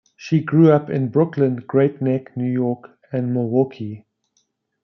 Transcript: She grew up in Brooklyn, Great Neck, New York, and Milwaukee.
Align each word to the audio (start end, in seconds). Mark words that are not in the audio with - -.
She 0.17 0.39
grew 0.41 0.71
up 0.71 0.89
in 0.89 1.09
Brooklyn, 1.09 1.57
Great 1.57 2.01
Neck, 2.01 2.35
New 2.35 2.51
York, 2.51 2.97
and 3.11 3.35
Milwaukee. 3.35 4.03